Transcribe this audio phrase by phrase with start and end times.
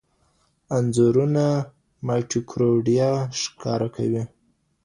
[0.77, 1.45] انځورونه
[2.07, 4.23] مایټوکونډریا ښکاره کوي.